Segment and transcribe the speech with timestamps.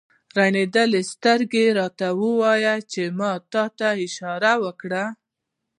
[0.37, 5.03] رینالډي سترګه راته ووهله چې ما ته یې اشاره وکړه.